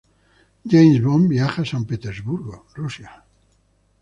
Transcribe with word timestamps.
James 0.73 0.97
Bond 1.03 1.29
viaja 1.33 1.61
a 1.65 1.69
San 1.73 1.85
Petersburgo, 1.85 2.65
Rusia. 2.73 3.23